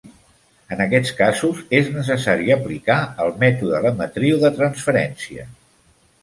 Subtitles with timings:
[0.75, 5.47] En aquests casos, és necessari aplicar el mètode de matriu de transferència.